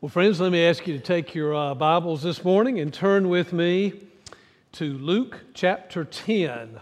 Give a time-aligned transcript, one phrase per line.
[0.00, 3.28] Well, friends, let me ask you to take your uh, Bibles this morning and turn
[3.28, 3.94] with me
[4.74, 6.78] to Luke chapter 10.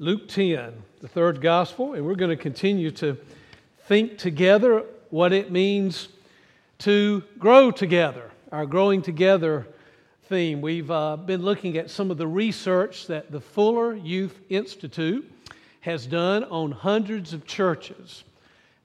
[0.00, 3.16] Luke 10, the third gospel, and we're going to continue to
[3.84, 6.08] think together what it means
[6.78, 9.68] to grow together, our growing together
[10.24, 10.60] theme.
[10.60, 15.30] We've uh, been looking at some of the research that the Fuller Youth Institute
[15.82, 18.24] has done on hundreds of churches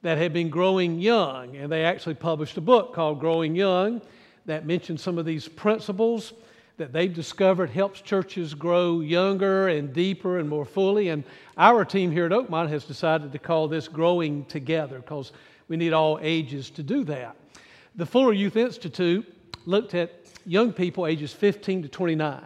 [0.02, 1.56] that had been growing young.
[1.56, 4.02] And they actually published a book called Growing Young
[4.46, 6.34] that mentioned some of these principles
[6.78, 11.10] that they've discovered helps churches grow younger and deeper and more fully.
[11.10, 11.26] And
[11.58, 15.34] our team here at Oakmont has decided to call this Growing Together because
[15.68, 17.36] we need all ages to do that.
[17.96, 19.32] The Fuller Youth Institute
[19.66, 20.14] looked at
[20.46, 22.42] young people ages 15 to 29.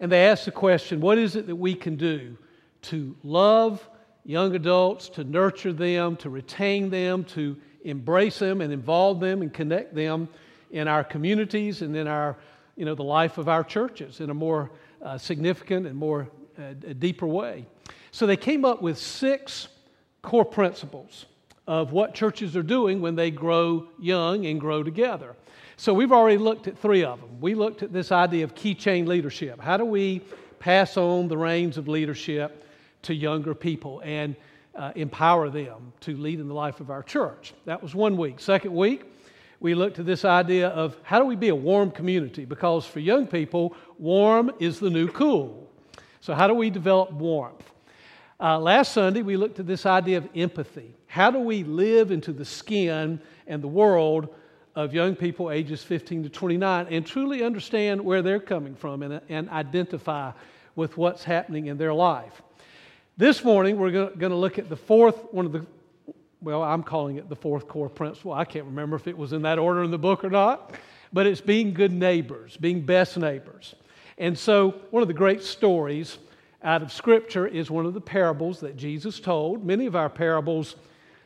[0.00, 2.36] And they asked the question what is it that we can do
[2.82, 3.88] to love
[4.24, 9.52] young adults, to nurture them, to retain them, to embrace them and involve them and
[9.52, 10.28] connect them
[10.70, 12.36] in our communities and in our,
[12.76, 14.70] you know, the life of our churches in a more
[15.02, 17.66] uh, significant and more uh, deeper way.
[18.12, 19.68] So they came up with six
[20.22, 21.26] core principles
[21.66, 25.36] of what churches are doing when they grow young and grow together.
[25.76, 27.40] So we've already looked at three of them.
[27.40, 29.60] We looked at this idea of key chain leadership.
[29.60, 30.20] How do we
[30.58, 32.66] pass on the reins of leadership
[33.02, 34.36] to younger people and
[34.74, 37.54] uh, empower them to lead in the life of our church.
[37.64, 38.40] That was one week.
[38.40, 39.04] Second week,
[39.60, 42.44] we looked at this idea of how do we be a warm community?
[42.44, 45.70] Because for young people, warm is the new cool.
[46.20, 47.70] So, how do we develop warmth?
[48.38, 50.94] Uh, last Sunday, we looked at this idea of empathy.
[51.06, 54.34] How do we live into the skin and the world
[54.74, 59.20] of young people ages 15 to 29 and truly understand where they're coming from and,
[59.28, 60.32] and identify
[60.74, 62.40] with what's happening in their life?
[63.16, 65.66] This morning, we're going to look at the fourth, one of the,
[66.40, 68.32] well, I'm calling it the fourth core principle.
[68.32, 70.74] I can't remember if it was in that order in the book or not,
[71.12, 73.74] but it's being good neighbors, being best neighbors.
[74.16, 76.18] And so, one of the great stories
[76.62, 79.66] out of Scripture is one of the parables that Jesus told.
[79.66, 80.76] Many of our parables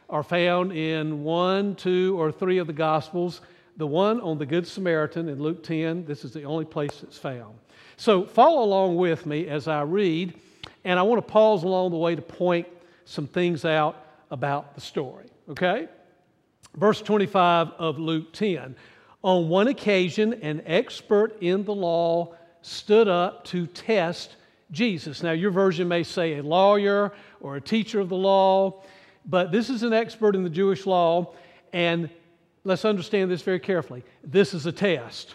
[0.09, 3.41] are found in one, two, or three of the Gospels.
[3.77, 7.19] The one on the Good Samaritan in Luke 10, this is the only place it's
[7.19, 7.55] found.
[7.97, 10.35] So, follow along with me as I read
[10.85, 12.67] and I want to pause along the way to point
[13.05, 15.89] some things out about the story, okay?
[16.77, 18.75] Verse 25 of Luke 10.
[19.23, 24.37] On one occasion, an expert in the law stood up to test
[24.71, 25.23] Jesus.
[25.23, 28.83] Now, your version may say a lawyer or a teacher of the law,
[29.25, 31.35] but this is an expert in the Jewish law,
[31.73, 32.11] and
[32.65, 34.05] let's understand this very carefully.
[34.23, 35.35] This is a test.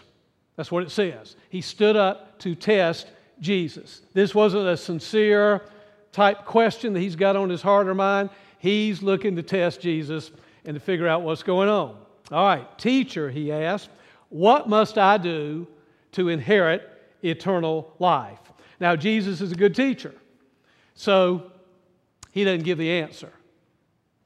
[0.56, 1.36] That's what it says.
[1.48, 3.08] He stood up to test
[3.40, 4.02] Jesus.
[4.12, 5.62] This wasn't a sincere
[6.12, 8.30] type question that he's got on his heart or mind.
[8.58, 10.30] He's looking to test Jesus
[10.64, 11.96] and to figure out what's going on.
[12.30, 13.88] All right, teacher, he asked,
[14.28, 15.66] what must I do
[16.12, 16.88] to inherit
[17.22, 18.38] eternal life?
[18.78, 20.14] Now, Jesus is a good teacher,
[20.94, 21.50] so
[22.32, 23.32] he doesn't give the answer.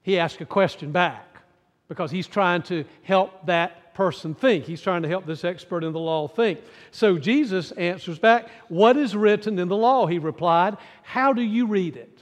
[0.03, 1.39] He asks a question back
[1.87, 4.65] because he's trying to help that person think.
[4.65, 6.59] He's trying to help this expert in the law think.
[6.91, 10.05] So Jesus answers back, What is written in the law?
[10.05, 12.21] He replied, How do you read it?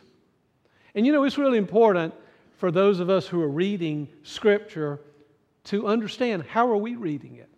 [0.96, 2.14] And you know, it's really important
[2.58, 5.02] for those of us who are reading Scripture
[5.66, 7.50] to understand how are we reading it?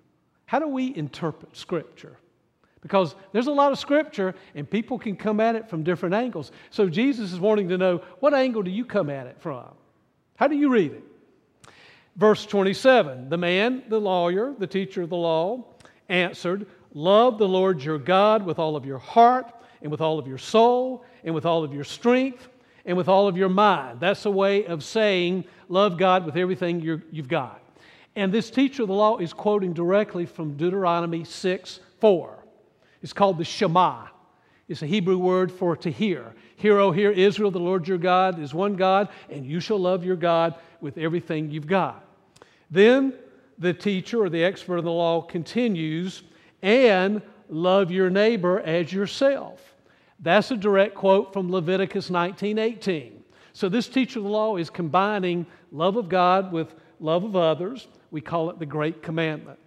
[0.46, 2.18] How do we interpret Scripture?
[2.82, 6.52] Because there's a lot of Scripture and people can come at it from different angles.
[6.70, 9.68] So Jesus is wanting to know what angle do you come at it from?
[10.38, 11.03] How do you read it?
[12.16, 15.66] Verse 27 The man, the lawyer, the teacher of the law,
[16.09, 20.28] answered, Love the Lord your God with all of your heart, and with all of
[20.28, 22.48] your soul, and with all of your strength,
[22.86, 24.00] and with all of your mind.
[24.00, 27.62] That's a way of saying, Love God with everything you have got.
[28.16, 32.46] And this teacher of the law is quoting directly from Deuteronomy 6 4.
[33.02, 34.08] It's called the Shema.
[34.68, 36.34] It's a Hebrew word for to hear.
[36.56, 40.03] Hear, O hear, Israel, the Lord your God is one God, and you shall love
[40.06, 42.04] your God with everything you've got.
[42.70, 43.14] Then
[43.58, 46.23] the teacher or the expert in the law continues,
[46.62, 49.76] and love your neighbor as yourself.
[50.20, 53.23] That's a direct quote from Leviticus 19:18.
[53.53, 57.88] So this teacher of the law is combining love of God with love of others.
[58.12, 59.59] We call it the great commandment.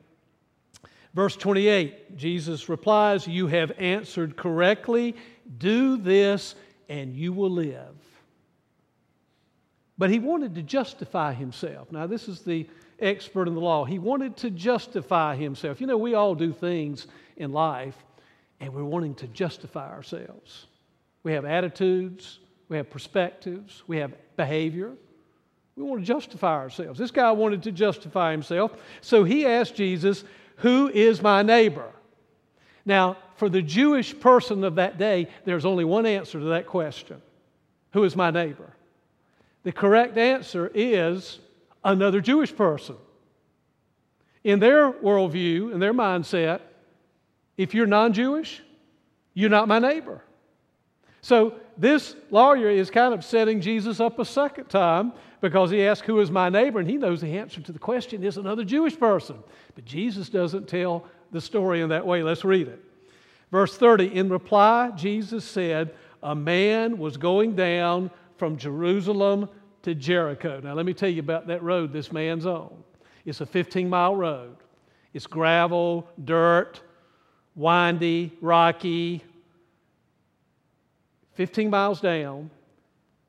[1.15, 5.17] Verse 28, Jesus replies, You have answered correctly.
[5.59, 6.55] Do this
[6.89, 7.94] and you will live.
[9.97, 11.91] But he wanted to justify himself.
[11.91, 12.69] Now, this is the
[13.00, 13.85] expert in the law.
[13.85, 15.81] He wanted to justify himself.
[15.81, 17.06] You know, we all do things
[17.37, 17.97] in life
[18.61, 20.67] and we're wanting to justify ourselves.
[21.23, 24.93] We have attitudes, we have perspectives, we have behavior,
[25.77, 26.99] We want to justify ourselves.
[26.99, 28.73] This guy wanted to justify himself.
[29.01, 30.25] So he asked Jesus,
[30.56, 31.93] Who is my neighbor?
[32.85, 37.23] Now, for the Jewish person of that day, there's only one answer to that question
[37.93, 38.73] Who is my neighbor?
[39.62, 41.39] The correct answer is
[41.93, 42.96] another Jewish person.
[44.44, 46.61] In their worldview, in their mindset,
[47.56, 48.62] if you're non Jewish,
[49.35, 50.23] you're not my neighbor.
[51.20, 56.06] So this lawyer is kind of setting Jesus up a second time because he asks,
[56.06, 56.79] Who is my neighbor?
[56.79, 59.37] And he knows the answer to the question is another Jewish person.
[59.75, 62.23] But Jesus doesn't tell the story in that way.
[62.23, 62.82] Let's read it.
[63.50, 69.49] Verse 30 In reply, Jesus said, A man was going down from Jerusalem
[69.88, 70.61] to Jericho.
[70.62, 72.70] Now, let me tell you about that road this man's on.
[73.25, 74.56] It's a 15 mile road,
[75.14, 76.82] it's gravel, dirt,
[77.55, 79.25] windy, rocky.
[81.35, 82.50] 15 miles down,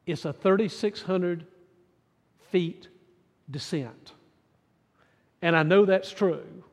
[0.05, 1.45] it's a 3,600
[2.51, 2.87] feet
[3.49, 4.13] descent.
[5.43, 6.63] And I know that's true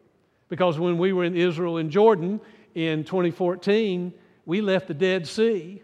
[0.48, 2.40] because when we were in Israel and Jordan
[2.74, 4.12] in 2014,
[4.46, 5.82] we left the Dead Sea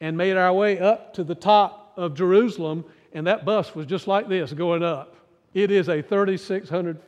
[0.00, 4.06] and made our way up to the top of Jerusalem, and that bus was just
[4.06, 5.16] like this going up.
[5.52, 7.00] It is a 3,600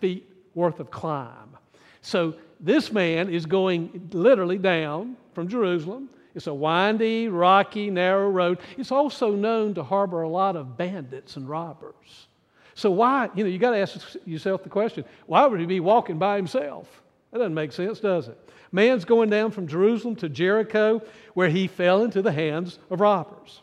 [0.00, 1.56] feet worth of climb.
[2.00, 6.08] So this man is going literally down from Jerusalem.
[6.34, 8.58] It's a windy, rocky, narrow road.
[8.78, 12.26] It's also known to harbor a lot of bandits and robbers.
[12.74, 15.80] So why, you know, you got to ask yourself the question, why would he be
[15.80, 16.86] walking by himself?
[17.32, 18.38] That doesn't make sense, does it?
[18.72, 21.02] Man's going down from Jerusalem to Jericho
[21.34, 23.62] where he fell into the hands of robbers.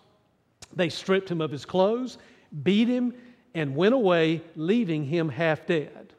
[0.75, 2.17] They stripped him of his clothes,
[2.63, 3.13] beat him,
[3.53, 6.13] and went away, leaving him half dead.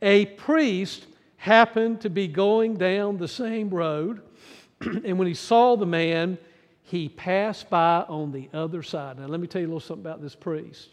[0.00, 1.06] A priest
[1.36, 4.22] happened to be going down the same road,
[4.80, 6.38] and when he saw the man,
[6.82, 9.18] he passed by on the other side.
[9.18, 10.90] Now, let me tell you a little something about this priest.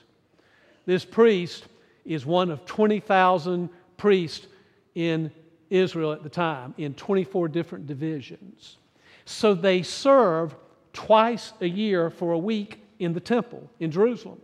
[0.86, 1.66] This priest
[2.06, 4.48] is one of 20,000 priests
[4.96, 5.32] in
[5.70, 8.78] Israel at the time in 24 different divisions.
[9.26, 10.56] So they serve
[10.94, 14.42] twice a year for a week in the temple in Jerusalem.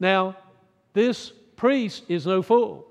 [0.00, 0.36] Now,
[0.92, 2.86] this priest is no fool.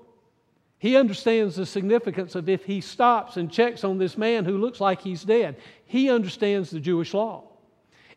[0.78, 4.80] He understands the significance of if he stops and checks on this man who looks
[4.80, 5.56] like he's dead.
[5.86, 7.44] He understands the Jewish law.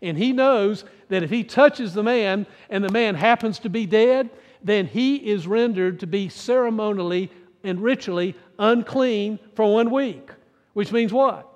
[0.02, 3.86] And he knows that if he touches the man and the man happens to be
[3.86, 4.30] dead,
[4.64, 7.32] then he is rendered to be ceremonially
[7.64, 10.30] and ritually unclean for one week.
[10.74, 11.48] Which means what?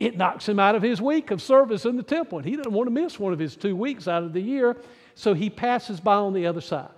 [0.00, 2.38] It knocks him out of his week of service in the temple.
[2.38, 4.76] And he doesn't want to miss one of his two weeks out of the year,
[5.14, 6.90] so he passes by on the other side.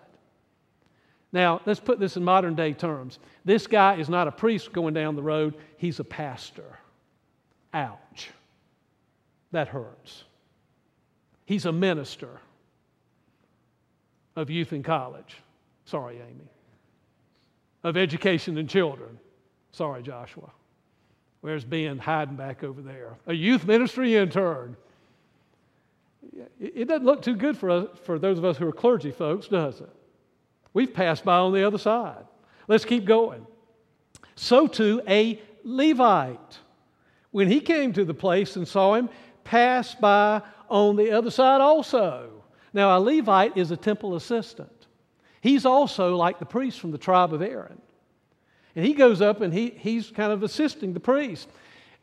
[1.32, 3.18] Now, let's put this in modern day terms.
[3.44, 6.78] This guy is not a priest going down the road, he's a pastor.
[7.72, 8.30] Ouch.
[9.52, 10.24] That hurts.
[11.46, 12.40] He's a minister
[14.36, 15.36] of youth and college.
[15.84, 16.48] Sorry, Amy.
[17.82, 19.18] Of education and children.
[19.72, 20.50] Sorry, Joshua.
[21.40, 23.16] Where's Ben hiding back over there?
[23.26, 24.76] A youth ministry intern.
[26.60, 29.48] It doesn't look too good for, us, for those of us who are clergy folks,
[29.48, 29.90] does it?
[30.74, 32.24] We've passed by on the other side.
[32.68, 33.46] Let's keep going.
[34.36, 36.58] So too a Levite,
[37.30, 39.08] when he came to the place and saw him,
[39.44, 42.44] passed by on the other side also.
[42.72, 44.86] Now, a Levite is a temple assistant.
[45.40, 47.80] He's also like the priest from the tribe of Aaron.
[48.76, 51.48] And he goes up and he, he's kind of assisting the priest.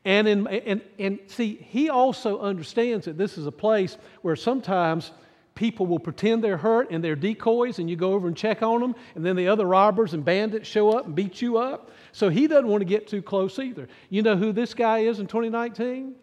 [0.06, 5.12] And, in, and, and see, he also understands that this is a place where sometimes
[5.58, 8.80] people will pretend they're hurt and they're decoys, and you go over and check on
[8.80, 11.92] them, and then the other robbers and bandits show up and beat you up.
[12.14, 13.90] So he doesn't want to get too close either.
[14.10, 16.16] You know who this guy is in 2019?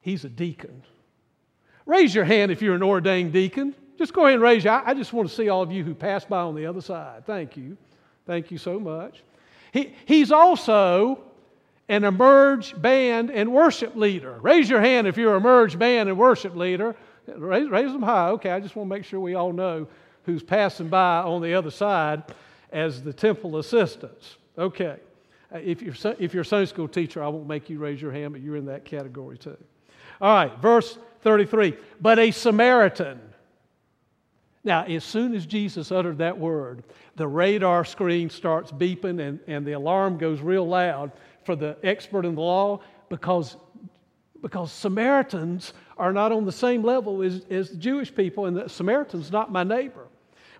[0.00, 0.82] He's a deacon.
[1.86, 3.74] Raise your hand if you're an ordained deacon.
[3.96, 5.94] Just go ahead and raise your I just want to see all of you who
[5.94, 7.24] passed by on the other side.
[7.26, 7.78] Thank you.
[8.26, 9.22] Thank you so much.
[9.72, 11.20] He, he's also
[11.88, 14.38] an emerge band and worship leader.
[14.40, 16.96] Raise your hand if you're emerge band and worship leader.
[17.26, 18.28] Raise, raise them high.
[18.30, 19.86] Okay, I just want to make sure we all know
[20.24, 22.24] who's passing by on the other side
[22.72, 24.36] as the temple assistants.
[24.58, 24.96] Okay.
[25.54, 28.10] Uh, if you're, if you're a Sunday school teacher, I won't make you raise your
[28.10, 29.56] hand, but you're in that category too.
[30.20, 31.76] All right, verse 33.
[32.00, 33.20] But a Samaritan.
[34.66, 36.82] Now, as soon as Jesus uttered that word,
[37.14, 41.12] the radar screen starts beeping and, and the alarm goes real loud
[41.44, 43.56] for the expert in the law because,
[44.42, 48.68] because Samaritans are not on the same level as, as the Jewish people, and the
[48.68, 50.08] Samaritan's not my neighbor.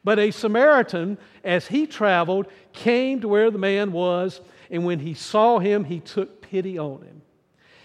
[0.04, 5.14] But a Samaritan, as he traveled, came to where the man was, and when he
[5.14, 7.22] saw him, he took pity on him.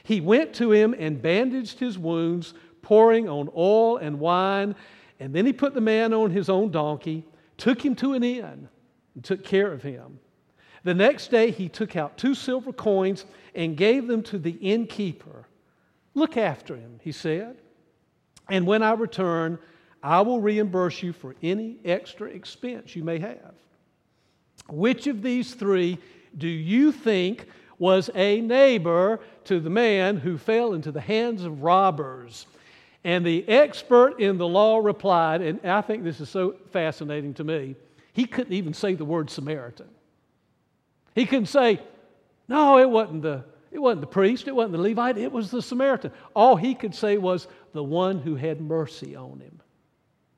[0.03, 4.75] He went to him and bandaged his wounds, pouring on oil and wine.
[5.21, 7.23] And then he put the man on his own donkey,
[7.55, 8.67] took him to an inn,
[9.13, 10.19] and took care of him.
[10.83, 15.45] The next day he took out two silver coins and gave them to the innkeeper.
[16.15, 17.57] Look after him, he said.
[18.49, 19.59] And when I return,
[20.01, 23.53] I will reimburse you for any extra expense you may have.
[24.69, 25.99] Which of these three
[26.35, 27.45] do you think
[27.77, 32.47] was a neighbor to the man who fell into the hands of robbers?
[33.03, 37.43] And the expert in the law replied, and I think this is so fascinating to
[37.43, 37.75] me,
[38.13, 39.87] he couldn't even say the word Samaritan.
[41.15, 41.79] He couldn't say,
[42.47, 45.61] no, it wasn't the, it wasn't the priest, it wasn't the Levite, it was the
[45.61, 46.11] Samaritan.
[46.35, 49.59] All he could say was the one who had mercy on him.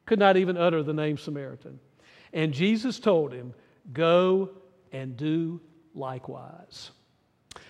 [0.06, 1.80] Could not even utter the name Samaritan.
[2.32, 3.54] And Jesus told him,
[3.92, 4.50] Go
[4.92, 5.60] and do
[5.94, 6.92] likewise.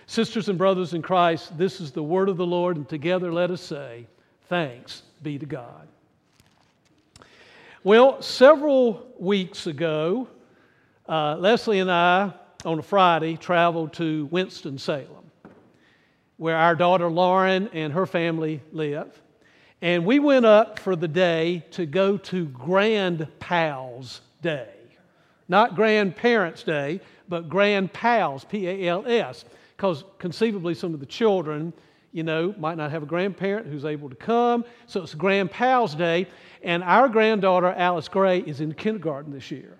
[0.06, 3.50] Sisters and brothers in Christ, this is the word of the Lord, and together let
[3.50, 4.06] us say,
[4.48, 5.88] Thanks be to God.
[7.82, 10.28] Well, several weeks ago,
[11.08, 12.32] uh, Leslie and I,
[12.64, 15.30] on a Friday, traveled to Winston-Salem,
[16.36, 19.20] where our daughter Lauren and her family live.
[19.82, 24.70] And we went up for the day to go to Grand Pals Day.
[25.48, 29.44] Not Grandparents' Day, but Grand Pals, P A L S,
[29.76, 31.72] because conceivably some of the children,
[32.14, 34.64] you know, might not have a grandparent who's able to come.
[34.86, 36.28] So it's Grand Pals Day,
[36.62, 39.76] and our granddaughter, Alice Gray, is in kindergarten this year.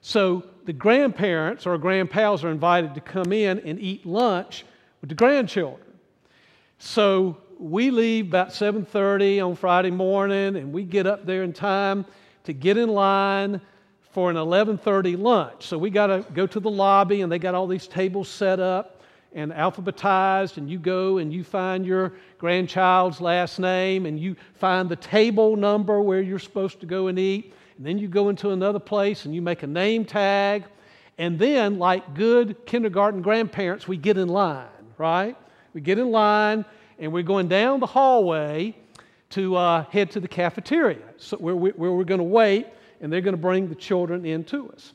[0.00, 4.64] So the grandparents or grandpals are invited to come in and eat lunch
[5.02, 5.86] with the grandchildren.
[6.78, 12.06] So we leave about 7:30 on Friday morning and we get up there in time
[12.44, 13.60] to get in line
[14.12, 15.66] for an 11:30 lunch.
[15.66, 18.58] So we got to go to the lobby, and they got all these tables set
[18.58, 19.01] up
[19.34, 24.88] and alphabetized, and you go and you find your grandchild's last name, and you find
[24.88, 28.50] the table number where you're supposed to go and eat, and then you go into
[28.50, 30.64] another place and you make a name tag,
[31.18, 34.66] and then, like good kindergarten grandparents, we get in line,
[34.98, 35.36] right?
[35.74, 36.64] We get in line,
[36.98, 38.76] and we're going down the hallway
[39.30, 42.66] to uh, head to the cafeteria, so where, we, where we're going to wait
[43.02, 44.94] and they're going to bring the children in to us.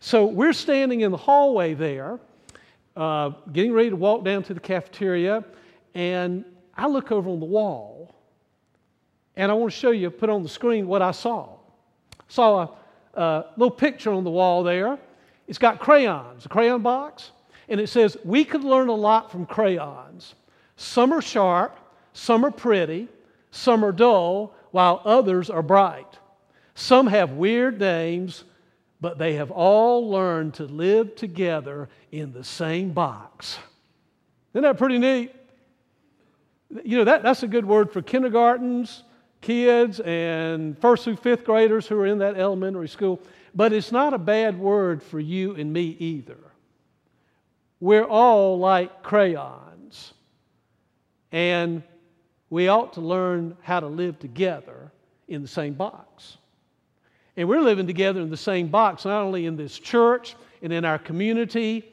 [0.00, 2.18] So we're standing in the hallway there,
[2.96, 5.44] uh, getting ready to walk down to the cafeteria,
[5.94, 6.44] and
[6.76, 8.14] I look over on the wall,
[9.36, 11.48] and I want to show you, put on the screen what I saw.
[12.28, 12.68] Saw
[13.14, 14.98] a, a little picture on the wall there.
[15.48, 17.30] It's got crayons, a crayon box,
[17.68, 20.34] and it says, We could learn a lot from crayons.
[20.76, 21.78] Some are sharp,
[22.12, 23.08] some are pretty,
[23.50, 26.18] some are dull, while others are bright.
[26.74, 28.44] Some have weird names,
[29.02, 33.58] but they have all learned to live together in the same box.
[34.54, 35.34] Isn't that pretty neat?
[36.84, 39.02] You know, that, that's a good word for kindergartens,
[39.40, 43.20] kids, and first through fifth graders who are in that elementary school.
[43.56, 46.38] But it's not a bad word for you and me either.
[47.80, 50.14] We're all like crayons.
[51.32, 51.82] And
[52.50, 54.92] we ought to learn how to live together
[55.26, 56.36] in the same box.
[57.36, 60.84] And we're living together in the same box, not only in this church and in
[60.84, 61.92] our community,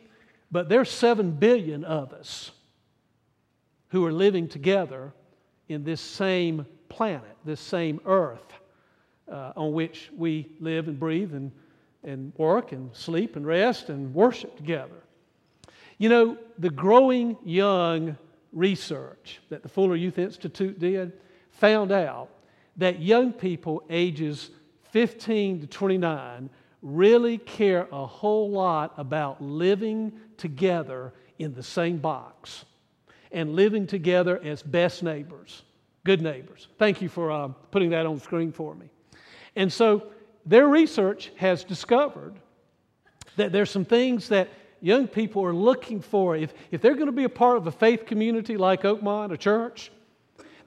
[0.51, 2.51] but there's seven billion of us
[3.89, 5.13] who are living together
[5.67, 8.53] in this same planet, this same earth
[9.31, 11.51] uh, on which we live and breathe and,
[12.03, 15.03] and work and sleep and rest and worship together.
[15.98, 18.17] You know, the growing young
[18.51, 21.13] research that the Fuller Youth Institute did
[21.51, 22.29] found out
[22.77, 24.50] that young people ages
[24.91, 26.50] 15 to 29
[26.81, 32.65] really care a whole lot about living together in the same box
[33.31, 35.63] and living together as best neighbors,
[36.03, 36.67] good neighbors.
[36.77, 38.89] Thank you for uh, putting that on screen for me.
[39.55, 40.12] And so
[40.46, 42.36] their research has discovered
[43.36, 44.50] that there's some things that
[44.81, 46.36] young people are looking for.
[46.36, 49.38] If, if they're going to be a part of a faith community like Oakmont, a
[49.38, 49.91] church,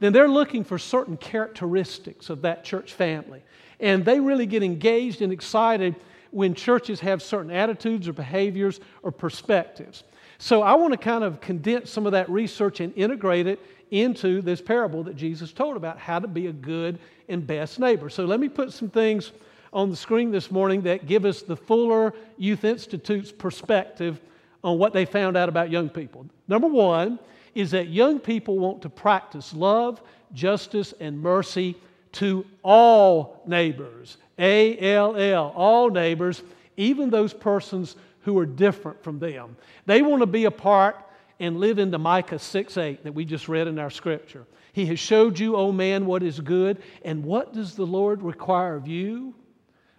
[0.01, 3.43] then they're looking for certain characteristics of that church family.
[3.83, 5.95] And they really get engaged and excited
[6.31, 10.05] when churches have certain attitudes or behaviors or perspectives.
[10.39, 13.61] So I want to kind of condense some of that research and integrate it
[13.91, 16.99] into this parable that Jesus told about how to be a good
[17.29, 18.09] and best neighbor.
[18.09, 19.33] So let me put some things
[19.73, 24.21] on the screen this morning that give us the Fuller Youth Institute's perspective
[24.65, 26.27] on what they found out about young people.
[26.49, 27.19] Number one
[27.55, 30.01] is that young people want to practice love,
[30.33, 31.77] justice, and mercy
[32.13, 34.17] to all neighbors.
[34.39, 36.43] A L L, all neighbors,
[36.77, 39.57] even those persons who are different from them.
[39.87, 40.97] They want to be a part
[41.41, 44.47] and live into Micah 6 8 that we just read in our scripture.
[44.73, 46.83] He has showed you, O man, what is good.
[47.05, 49.35] And what does the Lord require of you?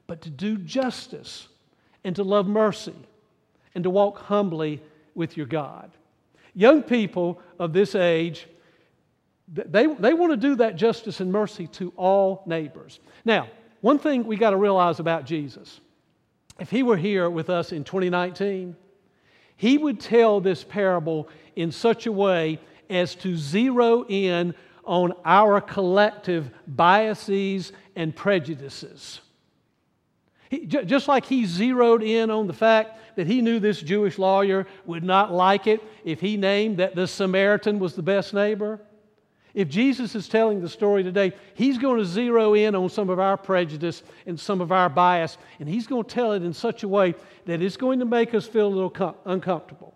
[0.08, 1.48] But to do justice
[2.04, 2.96] and to love mercy
[3.76, 4.82] and to walk humbly
[5.16, 5.92] with your God.
[6.56, 8.48] Young people of this age,
[9.54, 13.00] they, they want to do that justice and mercy to all neighbors.
[13.24, 13.48] Now,
[13.82, 15.80] one thing we got to realize about Jesus
[16.60, 18.76] if he were here with us in 2019,
[19.58, 25.62] he would tell this parable in such a way as to zero in on our
[25.62, 29.22] collective biases and prejudices.
[30.50, 34.68] He, just like he zeroed in on the fact that he knew this Jewish lawyer
[34.86, 38.80] would not like it if he named that the Samaritan was the best neighbor.
[39.54, 43.20] If Jesus is telling the story today, he's going to zero in on some of
[43.20, 46.82] our prejudice and some of our bias, and he's going to tell it in such
[46.82, 47.14] a way
[47.46, 49.94] that it's going to make us feel a little com- uncomfortable.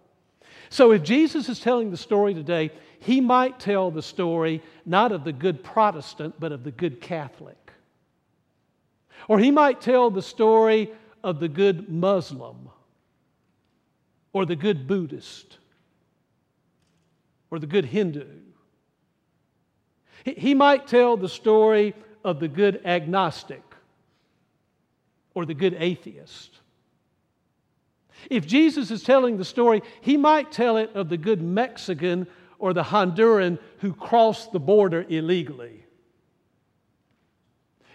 [0.70, 5.24] So if Jesus is telling the story today, he might tell the story not of
[5.24, 7.72] the good Protestant, but of the good Catholic.
[9.28, 10.92] Or he might tell the story
[11.24, 12.70] of the good Muslim,
[14.34, 15.58] or the good Buddhist,
[17.50, 18.26] or the good Hindu.
[20.26, 21.94] He might tell the story
[22.24, 23.64] of the good agnostic,
[25.34, 26.58] or the good atheist.
[28.30, 32.28] If Jesus is telling the story, he might tell it of the good Mexican
[32.60, 35.86] or the Honduran who crossed the border illegally.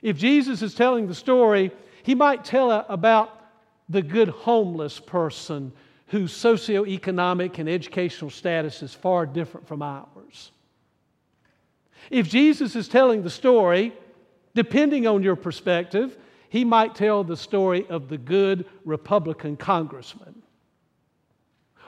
[0.00, 3.40] If Jesus is telling the story, he might tell about
[3.88, 5.72] the good homeless person
[6.06, 10.52] whose socioeconomic and educational status is far different from ours.
[12.10, 13.92] If Jesus is telling the story,
[14.54, 16.16] depending on your perspective,
[16.48, 20.42] he might tell the story of the good Republican congressman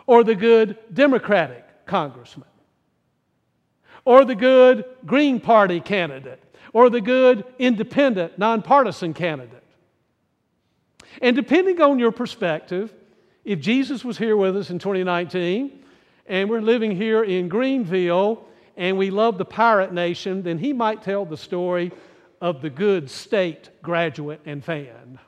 [0.06, 2.48] or the good Democratic congressman
[4.04, 6.42] or the good Green Party candidate
[6.72, 9.62] or the good independent, nonpartisan candidate.
[11.22, 12.92] And depending on your perspective,
[13.44, 15.84] if Jesus was here with us in 2019
[16.26, 18.44] and we're living here in Greenville
[18.76, 21.92] and we love the pirate nation, then he might tell the story
[22.40, 25.18] of the good state graduate and fan.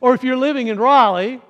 [0.00, 1.40] Or if you're living in Raleigh,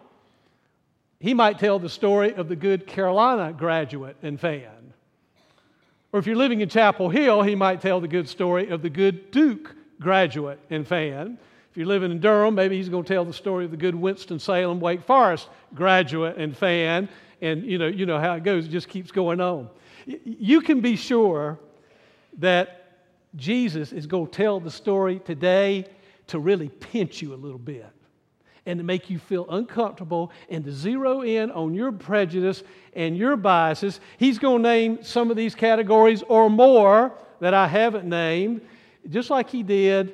[1.18, 4.92] he might tell the story of the good Carolina graduate and fan.
[6.12, 8.90] Or if you're living in Chapel Hill, he might tell the good story of the
[8.90, 11.38] good Duke graduate and fan.
[11.70, 13.94] If you're living in Durham, maybe he's going to tell the story of the good
[13.94, 17.08] Winston-Salem Wake Forest graduate and fan.
[17.42, 19.68] And you know, you know how it goes, it just keeps going on.
[20.06, 21.58] You can be sure
[22.38, 23.00] that
[23.36, 25.86] Jesus is going to tell the story today
[26.28, 27.90] to really pinch you a little bit
[28.64, 32.62] and to make you feel uncomfortable and to zero in on your prejudice
[32.94, 33.98] and your biases.
[34.18, 38.60] He's going to name some of these categories or more that I haven't named,
[39.08, 40.12] just like he did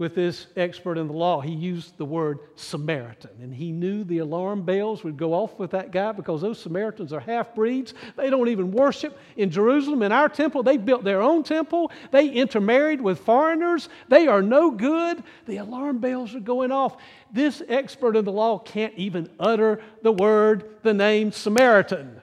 [0.00, 1.42] with this expert in the law.
[1.42, 5.72] He used the word Samaritan, and he knew the alarm bells would go off with
[5.72, 7.92] that guy because those Samaritans are half breeds.
[8.16, 10.02] They don't even worship in Jerusalem.
[10.02, 11.92] In our temple, they built their own temple.
[12.12, 13.90] They intermarried with foreigners.
[14.08, 15.22] They are no good.
[15.46, 16.96] The alarm bells are going off.
[17.30, 22.22] This expert in the law can't even utter the word, the name Samaritan.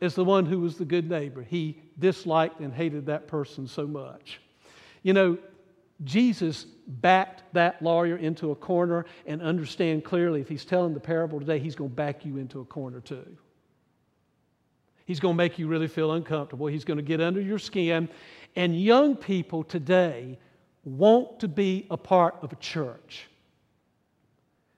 [0.00, 1.42] Is the one who was the good neighbor.
[1.42, 4.40] He disliked and hated that person so much.
[5.04, 5.38] You know,
[6.04, 11.40] Jesus backed that lawyer into a corner and understand clearly if he's telling the parable
[11.40, 13.26] today, he's going to back you into a corner too.
[15.04, 16.66] He's going to make you really feel uncomfortable.
[16.66, 18.08] He's going to get under your skin.
[18.54, 20.38] And young people today
[20.84, 23.26] want to be a part of a church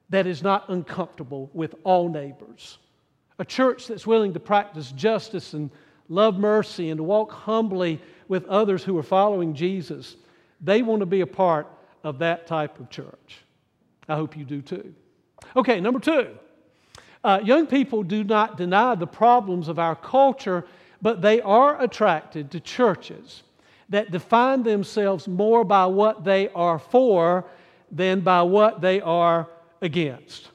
[0.08, 2.78] that is not uncomfortable with all neighbors,
[3.38, 5.70] a church that's willing to practice justice and
[6.08, 10.16] love mercy and to walk humbly with others who are following Jesus.
[10.60, 11.66] They want to be a part
[12.04, 13.38] of that type of church.
[14.08, 14.94] I hope you do too.
[15.56, 16.28] Okay, number two.
[17.22, 20.64] Uh, young people do not deny the problems of our culture,
[21.02, 23.42] but they are attracted to churches
[23.90, 27.44] that define themselves more by what they are for
[27.90, 29.48] than by what they are
[29.82, 30.48] against.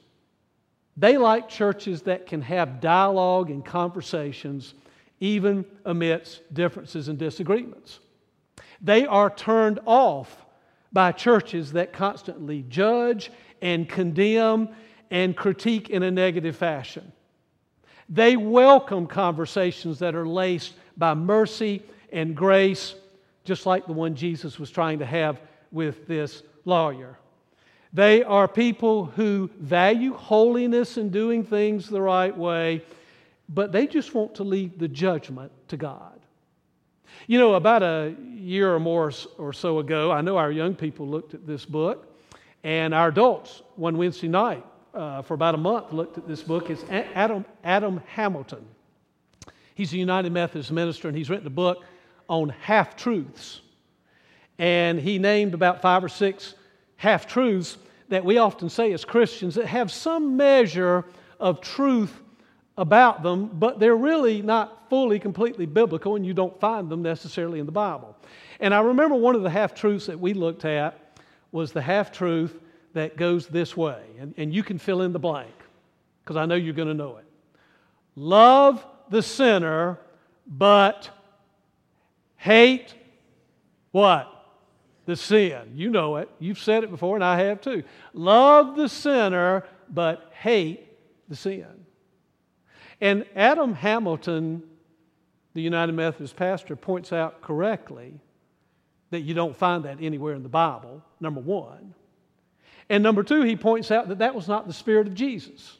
[0.98, 4.74] They like churches that can have dialogue and conversations
[5.20, 8.00] even amidst differences and disagreements.
[8.86, 10.46] They are turned off
[10.94, 14.70] by churches that constantly judge and condemn
[15.10, 17.12] and critique in a negative fashion.
[18.10, 22.94] They welcome conversations that are laced by mercy and grace,
[23.44, 27.18] just like the one Jesus was trying to have with this lawyer.
[27.92, 32.84] They are people who value holiness and doing things the right way,
[33.50, 36.20] but they just want to leave the judgment to God.
[37.28, 41.08] You know, about a year or more or so ago, I know our young people
[41.08, 42.08] looked at this book,
[42.64, 46.70] and our adults, one Wednesday night, uh, for about a month, looked at this book.
[46.70, 48.66] It's Adam, Adam Hamilton.
[49.76, 51.84] He's a United Methodist minister, and he's written a book
[52.30, 53.62] on half truths.
[54.58, 56.56] And he named about five or six
[56.96, 57.78] half truths
[58.10, 61.04] that we often say as Christians that have some measure
[61.40, 62.22] of truth
[62.78, 67.60] about them, but they're really not fully, completely biblical, and you don't find them necessarily
[67.60, 68.16] in the Bible.
[68.60, 71.20] And I remember one of the half truths that we looked at
[71.52, 72.60] was the half truth
[72.94, 75.54] that goes this way, and, and you can fill in the blank
[76.24, 77.26] because I know you're going to know it.
[78.16, 80.00] Love the sinner,
[80.48, 81.10] but
[82.38, 82.94] hate
[83.92, 84.32] what?
[85.06, 85.72] The sin.
[85.76, 86.30] You know it.
[86.40, 87.84] You've said it before, and I have too.
[88.14, 90.88] Love the sinner, but hate
[91.30, 91.86] the sin.
[93.00, 94.64] And Adam Hamilton,
[95.56, 98.20] the United Methodist pastor, points out correctly
[99.10, 101.96] that you don't find that anywhere in the Bible, number one.
[102.90, 105.78] And number two, he points out that that was not the spirit of Jesus.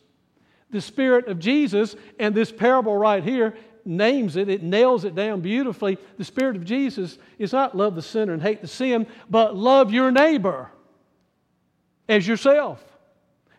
[0.72, 5.42] The spirit of Jesus, and this parable right here names it, it nails it down
[5.42, 5.98] beautifully.
[6.18, 9.92] The spirit of Jesus is not love the sinner and hate the sin, but love
[9.92, 10.72] your neighbor
[12.08, 12.82] as yourself.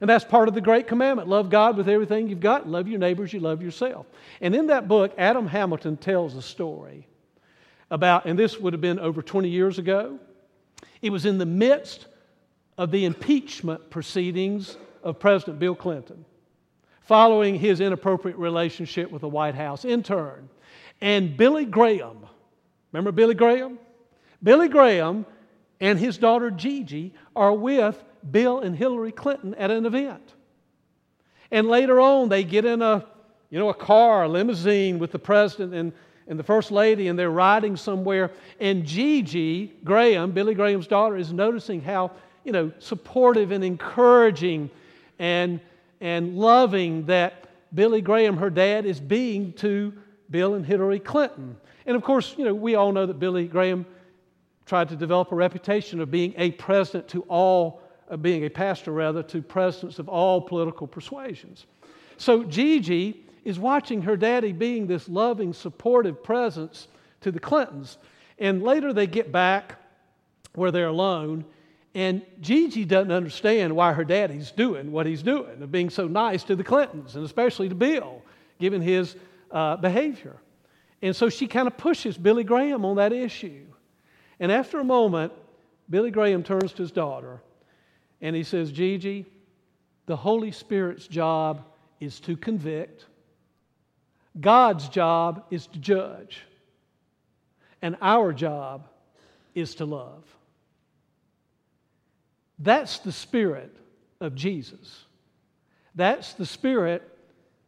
[0.01, 2.99] And that's part of the great commandment love God with everything you've got, love your
[2.99, 4.07] neighbors, you love yourself.
[4.41, 7.07] And in that book, Adam Hamilton tells a story
[7.91, 10.19] about, and this would have been over 20 years ago.
[11.01, 12.07] It was in the midst
[12.77, 16.25] of the impeachment proceedings of President Bill Clinton,
[17.03, 20.49] following his inappropriate relationship with the White House intern.
[21.01, 22.27] And Billy Graham,
[22.93, 23.79] remember Billy Graham?
[24.43, 25.25] Billy Graham
[25.81, 30.35] and his daughter Gigi are with Bill and Hillary Clinton at an event.
[31.51, 33.05] And later on, they get in a,
[33.51, 35.93] you know, a car, a limousine with the president and,
[36.27, 38.33] and the first lady, and they're riding somewhere.
[38.59, 42.11] And Gigi Graham, Billy Graham's daughter, is noticing how,
[42.45, 44.71] you know, supportive and encouraging
[45.19, 45.61] and,
[46.01, 49.93] and loving that Billy Graham, her dad, is being to
[50.31, 51.57] Bill and Hillary Clinton.
[51.85, 53.87] And of course, you know, we all know that Billy Graham
[54.65, 57.81] tried to develop a reputation of being a president to all
[58.21, 61.67] being a pastor, rather, to presidents of all political persuasions.
[62.17, 66.89] So Gigi is watching her daddy being this loving, supportive presence
[67.21, 67.99] to the Clintons.
[68.39, 69.77] And later they get back
[70.55, 71.45] where they're alone,
[71.95, 76.45] and Gigi doesn't understand why her daddy's doing what he's doing, of being so nice
[76.45, 78.23] to the Clintons, and especially to Bill,
[78.59, 79.17] given his
[79.51, 80.37] uh, behavior.
[81.03, 83.67] And so she kind of pushes Billy Graham on that issue.
[84.41, 85.33] And after a moment,
[85.89, 87.41] Billy Graham turns to his daughter
[88.21, 89.27] and he says, Gigi,
[90.07, 91.65] the Holy Spirit's job
[92.01, 93.07] is to convict,
[94.41, 96.43] God's job is to judge,
[97.83, 98.89] and our job
[99.55, 100.25] is to love.
[102.59, 103.75] That's the spirit
[104.21, 105.05] of Jesus.
[105.95, 107.03] That's the spirit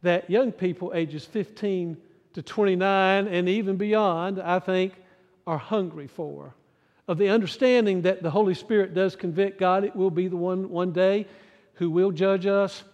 [0.03, 1.97] that young people ages 15
[2.35, 4.95] to 29 and even beyond, I think,
[5.47, 6.55] are hungry for
[7.09, 9.83] of the understanding that the Holy Spirit does convict God.
[9.83, 11.27] It will be the one one day
[11.75, 12.85] who will judge us,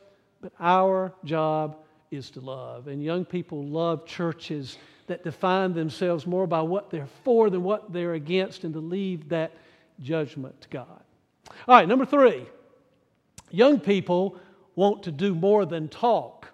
[0.40, 1.76] but our job
[2.10, 2.86] is to love.
[2.86, 7.92] And young people love churches that define themselves more by what they're for than what
[7.92, 9.52] they're against and to leave that
[10.00, 11.02] judgment to God.
[11.68, 12.46] All right, number three
[13.50, 14.38] young people
[14.76, 16.48] want to do more than talk.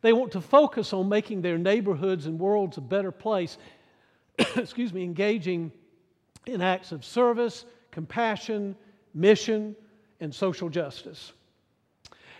[0.00, 3.58] They want to focus on making their neighborhoods and worlds a better place.
[4.56, 5.72] Excuse me, engaging
[6.48, 8.76] in acts of service, compassion,
[9.14, 9.76] mission,
[10.20, 11.32] and social justice.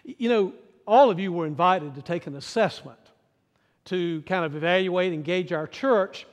[0.05, 0.53] You know,
[0.87, 2.99] all of you were invited to take an assessment
[3.87, 6.27] to kind of evaluate and gauge our church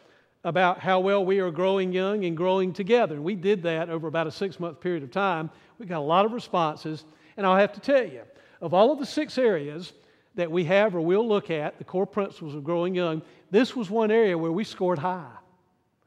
[0.43, 3.15] about how well we are growing young and growing together.
[3.15, 5.49] And we did that over about a six month period of time.
[5.79, 7.03] We got a lot of responses.
[7.35, 8.21] And I'll have to tell you,
[8.61, 9.93] of all of the six areas
[10.35, 13.89] that we have or will look at, the core principles of growing young, this was
[13.89, 15.31] one area where we scored high.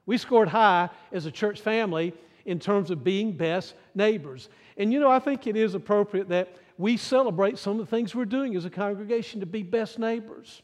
[0.09, 2.15] We scored high as a church family
[2.47, 4.49] in terms of being best neighbors.
[4.79, 8.15] And you know, I think it is appropriate that we celebrate some of the things
[8.15, 10.63] we're doing as a congregation to be best neighbors.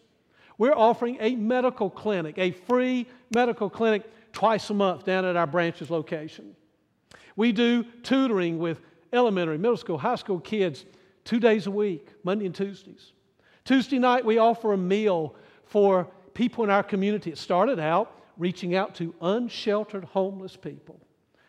[0.56, 5.46] We're offering a medical clinic, a free medical clinic twice a month down at our
[5.46, 6.56] branches location.
[7.36, 8.80] We do tutoring with
[9.12, 10.86] elementary, middle school, high school kids
[11.26, 13.12] two days a week, Monday and Tuesdays.
[13.66, 15.34] Tuesday night, we offer a meal
[15.66, 17.30] for people in our community.
[17.30, 21.00] It started out reaching out to unsheltered homeless people.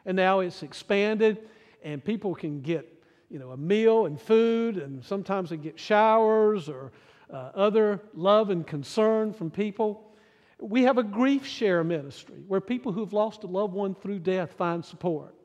[0.06, 1.50] And now it's expanded,
[1.84, 2.92] and people can get
[3.30, 6.92] you know, a meal and food, and sometimes they get showers or
[7.32, 10.12] uh, other love and concern from people.
[10.60, 14.54] We have a grief share ministry where people who've lost a loved one through death
[14.54, 15.36] find support.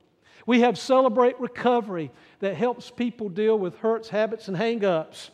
[0.47, 5.31] We have Celebrate Recovery that helps people deal with hurts, habits, and hangups,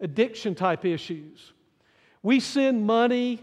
[0.00, 1.52] addiction type issues.
[2.22, 3.42] We send money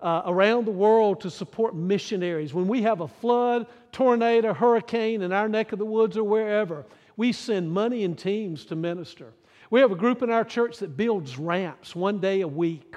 [0.00, 2.52] uh, around the world to support missionaries.
[2.52, 6.84] When we have a flood, tornado, hurricane in our neck of the woods or wherever,
[7.16, 9.32] we send money and teams to minister.
[9.70, 12.94] We have a group in our church that builds ramps one day a week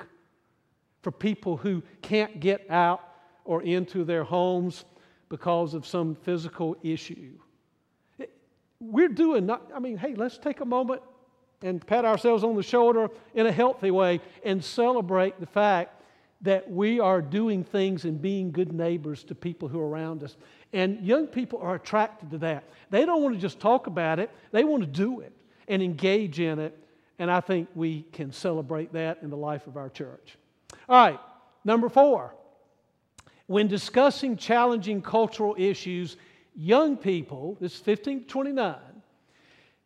[1.01, 3.01] for people who can't get out
[3.45, 4.83] or into their homes
[5.29, 7.31] because of some physical issue.
[8.79, 11.01] We're doing not, I mean, hey, let's take a moment
[11.61, 15.98] and pat ourselves on the shoulder in a healthy way and celebrate the fact
[16.41, 20.37] that we are doing things and being good neighbors to people who are around us.
[20.71, 22.63] And young people are attracted to that.
[22.89, 25.33] They don't want to just talk about it, they want to do it
[25.67, 26.77] and engage in it.
[27.19, 30.37] And I think we can celebrate that in the life of our church.
[30.87, 31.19] All right,
[31.65, 32.33] number four.
[33.47, 36.17] When discussing challenging cultural issues,
[36.55, 38.75] young people, this is 15 to 29,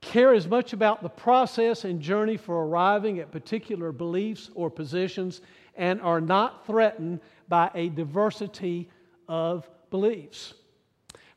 [0.02, 5.42] care as much about the process and journey for arriving at particular beliefs or positions
[5.76, 8.90] and are not threatened by a diversity
[9.28, 10.54] of beliefs.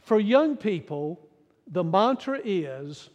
[0.00, 1.20] For young people,
[1.66, 3.10] the mantra is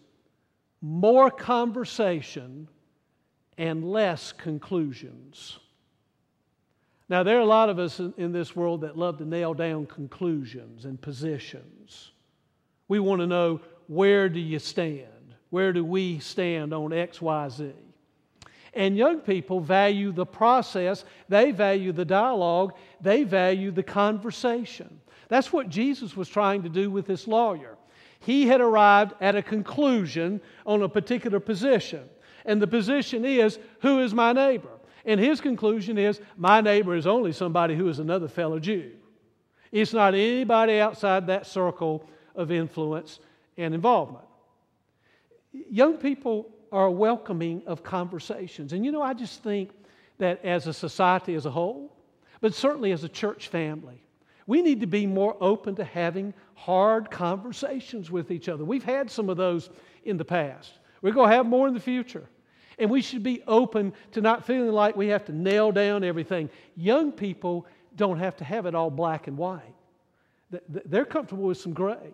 [0.81, 2.67] more conversation
[3.57, 5.59] and less conclusions.
[7.07, 9.85] Now, there are a lot of us in, this world that love to nail down
[9.85, 12.11] conclusions and positions.
[12.87, 15.07] We want to know where do you stand?
[15.49, 17.73] Where do we stand on X, Y, Z?
[18.73, 25.01] And young people value the process, they value the dialogue, they value the conversation.
[25.27, 27.77] That's what Jesus was trying to do with this lawyer.
[28.19, 32.07] He had arrived at a conclusion on a particular position.
[32.45, 34.69] And the position is, who is my neighbor?
[35.05, 38.91] And his conclusion is, my neighbor is only somebody who is another fellow Jew.
[39.71, 43.19] It's not anybody outside that circle of influence
[43.57, 44.25] and involvement.
[45.51, 48.73] Young people are welcoming of conversations.
[48.73, 49.71] And you know, I just think
[50.17, 51.95] that as a society as a whole,
[52.39, 54.01] but certainly as a church family,
[54.47, 58.63] we need to be more open to having hard conversations with each other.
[58.65, 59.69] We've had some of those
[60.03, 60.73] in the past.
[61.01, 62.27] We're going to have more in the future.
[62.79, 66.49] And we should be open to not feeling like we have to nail down everything.
[66.75, 69.75] Young people don't have to have it all black and white.
[70.67, 72.13] They're comfortable with some gray,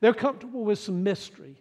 [0.00, 1.56] they're comfortable with some mystery.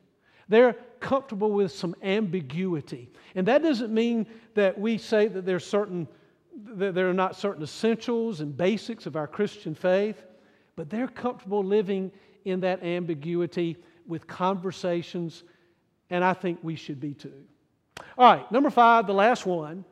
[0.49, 3.09] They're comfortable with some ambiguity.
[3.35, 6.07] And that doesn't mean that we say that there's certain
[6.65, 10.23] that there are not certain essentials and basics of our Christian faith,
[10.75, 12.11] but they're comfortable living
[12.45, 15.43] in that ambiguity with conversations,
[16.09, 17.33] and I think we should be too.
[18.17, 19.85] All right, number five, the last one.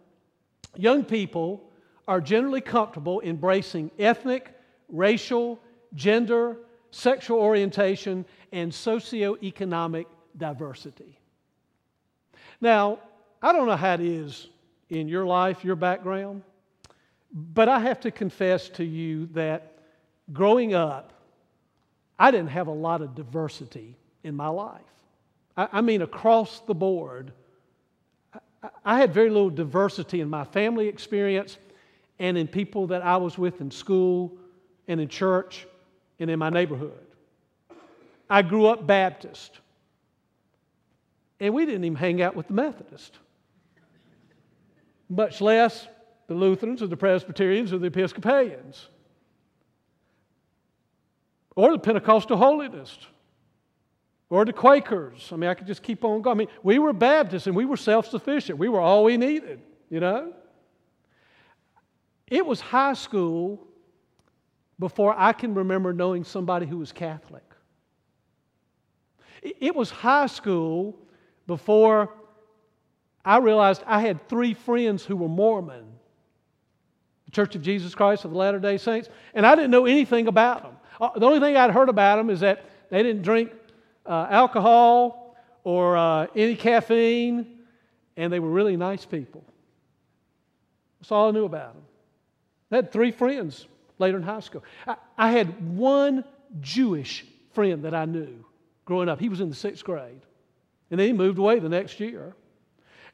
[0.75, 1.69] Young people
[2.07, 4.53] are generally comfortable embracing ethnic,
[4.89, 5.59] racial,
[5.95, 6.57] gender,
[6.91, 10.05] sexual orientation, and socioeconomic
[10.37, 11.17] diversity.
[12.59, 12.99] Now,
[13.41, 14.47] I don't know how it is
[14.89, 16.43] in your life, your background,
[17.33, 19.79] but I have to confess to you that
[20.33, 21.13] growing up,
[22.19, 24.81] I didn't have a lot of diversity in my life.
[25.57, 27.31] I, I mean, across the board,
[28.33, 31.57] I, I had very little diversity in my family experience
[32.19, 34.37] and in people that I was with in school
[34.87, 35.65] and in church
[36.19, 37.07] and in my neighborhood.
[38.29, 39.59] I grew up Baptist.
[41.41, 43.17] And we didn't even hang out with the Methodists,
[45.09, 45.87] much less
[46.27, 48.87] the Lutherans or the Presbyterians or the Episcopalians
[51.55, 52.95] or the Pentecostal Holiness
[54.29, 55.29] or the Quakers.
[55.33, 56.35] I mean, I could just keep on going.
[56.35, 59.59] I mean, we were Baptists and we were self sufficient, we were all we needed,
[59.89, 60.33] you know?
[62.27, 63.67] It was high school
[64.77, 67.43] before I can remember knowing somebody who was Catholic.
[69.41, 70.99] It was high school
[71.47, 72.09] before
[73.23, 75.85] I realized I had three friends who were Mormon,
[77.25, 80.27] the Church of Jesus Christ of the Latter day Saints, and I didn't know anything
[80.27, 80.77] about them.
[80.99, 83.51] Uh, the only thing I'd heard about them is that they didn't drink
[84.05, 87.59] uh, alcohol or uh, any caffeine,
[88.17, 89.43] and they were really nice people.
[90.99, 91.83] That's all I knew about them.
[92.71, 93.67] I had three friends
[93.99, 94.63] later in high school.
[94.87, 96.23] I, I had one
[96.59, 98.45] Jewish friend that I knew
[98.85, 99.19] growing up.
[99.19, 100.21] He was in the sixth grade.
[100.91, 102.35] And then he moved away the next year.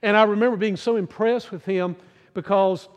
[0.02, 1.96] And I remember being so impressed with him
[2.34, 2.90] because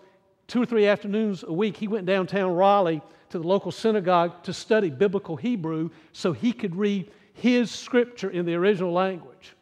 [0.49, 4.53] two or three afternoons a week he went downtown Raleigh to the local synagogue to
[4.53, 9.55] study biblical Hebrew so he could read his scripture in the original language.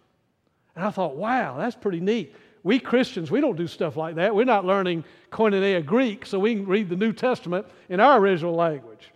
[0.75, 2.35] And I thought, wow, that's pretty neat.
[2.63, 4.35] We Christians, we don't do stuff like that.
[4.35, 8.55] We're not learning Koinonia Greek so we can read the New Testament in our original
[8.55, 9.11] language.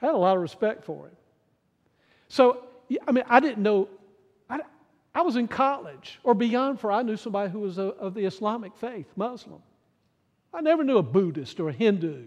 [0.00, 1.16] I had a lot of respect for him.
[2.28, 2.64] So,
[3.06, 3.88] I mean, I didn't know,
[5.14, 8.76] I was in college or beyond for I knew somebody who was of the Islamic
[8.76, 9.60] faith, Muslim.
[10.54, 12.24] I never knew a Buddhist or a Hindu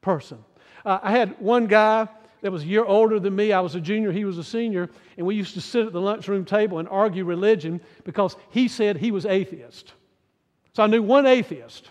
[0.00, 0.38] person.
[0.84, 2.08] Uh, I had one guy
[2.40, 3.52] that was a year older than me.
[3.52, 6.00] I was a junior, he was a senior, and we used to sit at the
[6.00, 9.92] lunchroom table and argue religion because he said he was atheist.
[10.72, 11.88] So I knew one atheist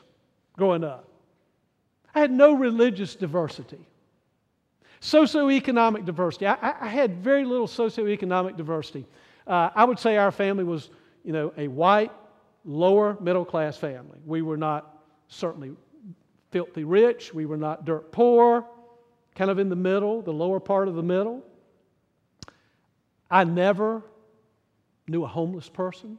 [0.58, 1.08] growing up.
[2.14, 3.88] I had no religious diversity.
[5.02, 6.48] Socioeconomic diversity.
[6.48, 9.06] I, I had very little socioeconomic diversity.
[9.52, 10.90] Uh, I would say our family was,
[11.26, 12.14] you know, a white,
[12.64, 14.18] lower middle class family.
[14.26, 15.74] We were not certainly
[16.52, 17.34] filthy rich.
[17.34, 18.66] We were not dirt poor,
[19.36, 21.44] kind of in the middle, the lower part of the middle.
[23.30, 24.02] I never
[25.06, 26.18] knew a homeless person.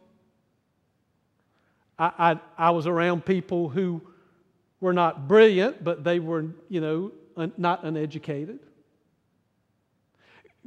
[1.99, 2.13] I,
[2.59, 4.03] I, I was around people who
[4.79, 8.59] were not brilliant, but they were, you know, un, not uneducated.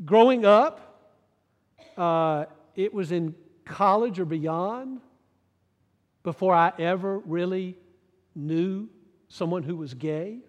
[0.03, 0.94] Growing up,
[1.97, 5.01] uh, it was in college or beyond
[6.23, 7.75] before I ever really
[8.35, 8.89] knew
[9.27, 10.39] someone who was gay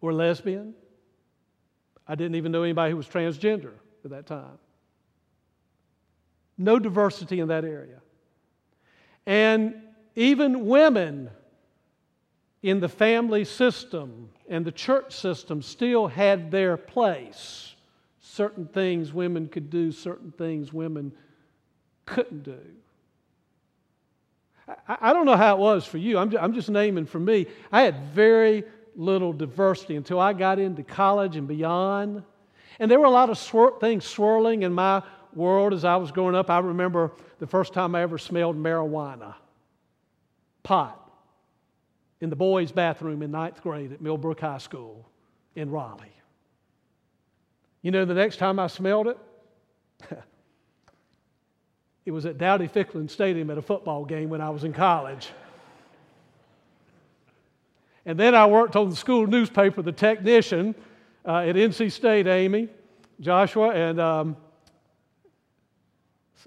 [0.00, 0.74] or lesbian.
[2.06, 3.72] I didn't even know anybody who was transgender
[4.04, 4.58] at that time.
[6.58, 8.00] No diversity in that area.
[9.26, 9.74] And
[10.14, 11.30] even women
[12.62, 17.74] in the family system and the church system still had their place.
[18.20, 21.12] Certain things women could do, certain things women
[22.04, 22.60] couldn't do.
[24.86, 26.18] I, don't know how it was for you.
[26.18, 27.46] I'm just, I'm just naming for me.
[27.72, 32.22] I had very little diversity until I got into college and beyond.
[32.78, 35.02] And there were a lot of swir- things swirling in my
[35.34, 36.50] world as I was growing up.
[36.50, 39.34] I remember the first time I ever smelled marijuana,
[40.62, 40.96] pot,
[42.20, 45.08] in the boys' bathroom in ninth grade at Millbrook High School
[45.56, 46.19] in Raleigh.
[47.82, 49.18] You know, the next time I smelled it,
[52.06, 55.28] It was at Dowdy-Ficklen Stadium at a football game when I was in college.
[58.06, 60.74] And then I worked on the school newspaper, the technician
[61.24, 62.68] uh, at NC State, Amy,
[63.20, 64.36] Joshua, and um,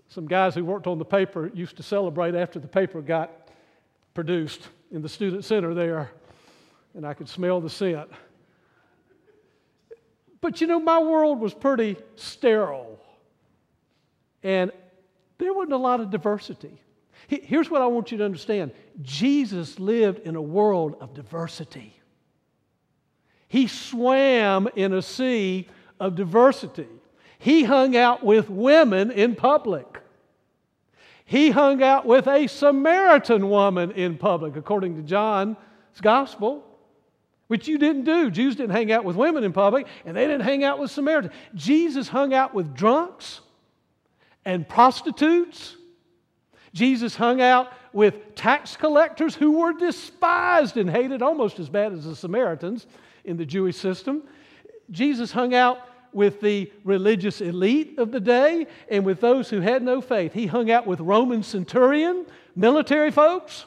[0.10, 3.32] some guys who worked on the paper used to celebrate after the paper got
[4.16, 6.10] produced in the student center there,
[6.96, 8.10] and I could smell the scent.
[10.44, 13.00] But you know, my world was pretty sterile.
[14.44, 14.74] And
[15.38, 16.82] there wasn't a lot of diversity.
[17.30, 21.98] Here's what I want you to understand Jesus lived in a world of diversity.
[23.48, 26.90] He swam in a sea of diversity.
[27.40, 30.02] He hung out with women in public.
[31.24, 35.56] He hung out with a Samaritan woman in public, according to John's
[36.02, 36.66] gospel,
[37.54, 38.32] which you didn't do.
[38.32, 41.36] Jews didn't hang out with women in public, and they didn't hang out with Samaritans.
[41.54, 43.42] Jesus hung out with drunks
[44.44, 45.78] and prostitutes.
[46.74, 52.06] Jesus hung out with tax collectors who were despised and hated almost as bad as
[52.06, 52.88] the Samaritans
[53.24, 54.24] in the Jewish system.
[54.90, 55.78] Jesus hung out
[56.12, 60.34] with the religious elite of the day and with those who had no faith.
[60.34, 63.66] He hung out with Roman centurion, military folks.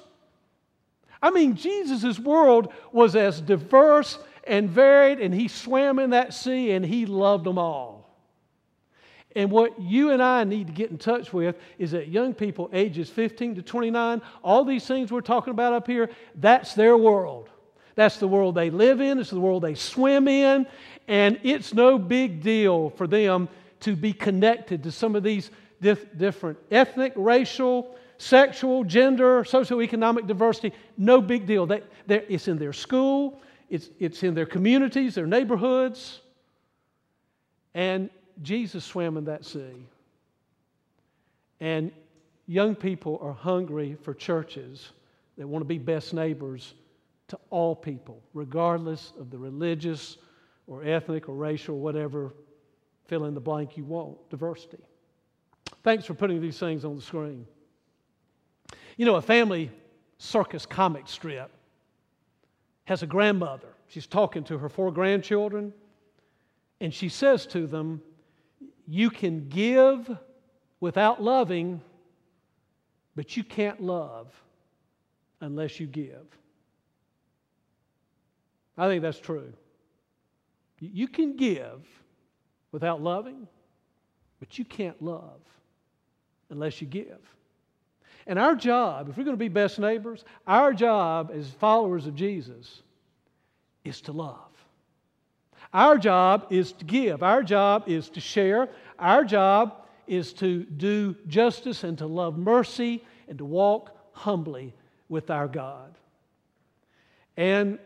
[1.26, 6.70] I mean, Jesus' world was as diverse and varied, and he swam in that sea
[6.70, 8.08] and he loved them all.
[9.34, 12.70] And what you and I need to get in touch with is that young people,
[12.72, 17.50] ages 15 to 29, all these things we're talking about up here, that's their world.
[17.96, 20.64] That's the world they live in, it's the world they swim in,
[21.08, 23.48] and it's no big deal for them
[23.80, 30.72] to be connected to some of these dif- different ethnic, racial, sexual, gender, socioeconomic diversity.
[30.96, 31.66] No big deal.
[31.66, 36.20] They, it's in their school, it's, it's in their communities, their neighborhoods.
[37.74, 38.10] And
[38.42, 39.86] Jesus swam in that sea.
[41.60, 41.92] And
[42.46, 44.92] young people are hungry for churches
[45.36, 46.74] that want to be best neighbors
[47.28, 50.16] to all people, regardless of the religious
[50.66, 52.32] or ethnic or racial, whatever
[53.06, 54.82] fill in the blank you want, diversity.
[55.82, 57.46] Thanks for putting these things on the screen.
[58.96, 59.70] You know, a family
[60.18, 61.50] circus comic strip
[62.84, 63.68] has a grandmother.
[63.88, 65.72] She's talking to her four grandchildren,
[66.80, 68.02] and she says to them,
[68.86, 70.10] you can give
[70.80, 71.80] without loving,
[73.14, 74.32] but you can't love
[75.40, 76.26] unless you give.
[78.78, 79.52] I think that's true.
[80.78, 81.86] You can give
[82.72, 83.48] without loving,
[84.38, 85.40] but you can't love
[86.50, 87.20] unless you give.
[88.26, 92.14] And our job, if we're going to be best neighbors, our job as followers of
[92.14, 92.82] Jesus
[93.84, 94.38] is to love.
[95.72, 97.22] Our job is to give.
[97.22, 98.68] Our job is to share.
[98.98, 104.74] Our job is to do justice and to love mercy and to walk humbly
[105.08, 105.96] with our God.
[107.36, 107.78] And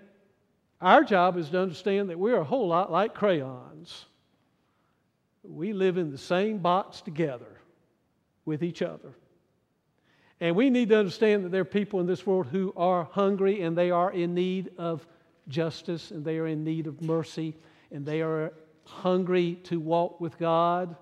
[0.80, 4.06] our job is to understand that we're a whole lot like crayons.
[5.42, 7.60] We live in the same box together
[8.44, 9.14] with each other.
[10.40, 13.60] And we need to understand that there are people in this world who are hungry
[13.60, 15.06] and they are in need of
[15.48, 17.54] justice and they are in need of mercy
[17.90, 18.52] and they are
[18.84, 20.96] hungry to walk with God.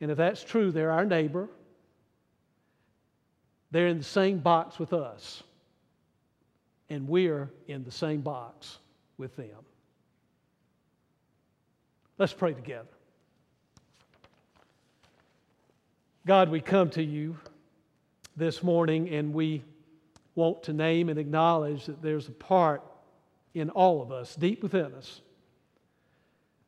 [0.00, 1.48] And if that's true, they're our neighbor.
[3.70, 5.42] They're in the same box with us.
[6.88, 8.78] And we're in the same box
[9.18, 9.48] with them.
[12.16, 12.86] Let's pray together.
[16.26, 17.36] God, we come to you
[18.36, 19.62] this morning and we
[20.34, 22.82] want to name and acknowledge that there's a part
[23.54, 25.22] in all of us, deep within us,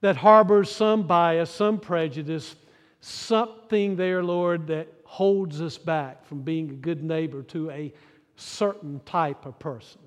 [0.01, 2.57] that harbors some bias, some prejudice,
[3.01, 7.93] something there, Lord, that holds us back from being a good neighbor to a
[8.37, 10.01] certain type of person.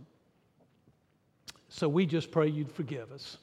[1.69, 3.37] So we just pray you'd forgive us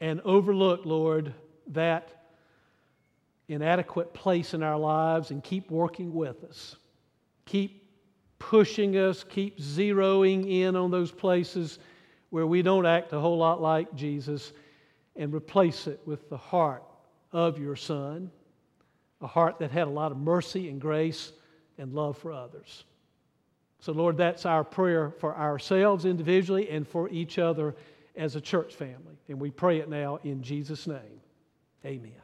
[0.00, 1.34] and overlook, Lord,
[1.68, 2.19] that
[3.50, 6.76] inadequate place in our lives and keep working with us.
[7.46, 7.84] Keep
[8.38, 11.78] pushing us, keep zeroing in on those places
[12.30, 14.52] where we don't act a whole lot like Jesus
[15.16, 16.84] and replace it with the heart
[17.32, 18.30] of your Son,
[19.20, 21.32] a heart that had a lot of mercy and grace
[21.76, 22.84] and love for others.
[23.80, 27.74] So, Lord, that's our prayer for ourselves individually and for each other
[28.14, 29.16] as a church family.
[29.28, 31.20] And we pray it now in Jesus' name.
[31.84, 32.19] Amen.